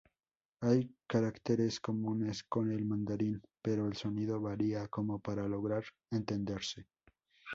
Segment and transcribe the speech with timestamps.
[0.61, 6.87] Hay caracteres comunes con el mandarín, pero el sonido varia como para lograr entenderse.